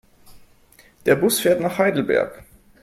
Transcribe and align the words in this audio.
Der 1.05 1.15
Bus 1.15 1.39
fährt 1.39 1.61
nach 1.61 1.77
Heidelberg 1.77 2.41